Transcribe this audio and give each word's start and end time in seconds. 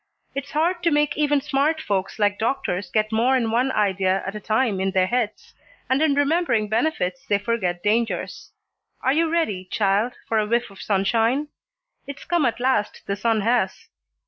It's 0.33 0.49
hard 0.49 0.81
to 0.81 0.89
make 0.89 1.15
even 1.15 1.41
smart 1.41 1.79
folks 1.79 2.17
like 2.17 2.39
doctors 2.39 2.89
get 2.89 3.11
more 3.11 3.35
'n 3.35 3.51
one 3.51 3.71
idea 3.71 4.23
at 4.25 4.33
a 4.33 4.39
time 4.39 4.79
in 4.79 4.89
their 4.89 5.05
heads, 5.05 5.53
and 5.91 6.01
in 6.01 6.15
remembering 6.15 6.67
benefits, 6.69 7.23
they 7.27 7.37
forget 7.37 7.83
dangers. 7.83 8.49
Are 9.03 9.13
you 9.13 9.29
ready, 9.29 9.63
child, 9.65 10.13
for 10.27 10.39
a 10.39 10.47
whiff 10.47 10.71
of 10.71 10.81
sunshine? 10.81 11.49
It's 12.07 12.25
come 12.25 12.47
at 12.47 12.59
last, 12.59 13.03
the 13.05 13.15
sun 13.15 13.41
has." 13.41 13.89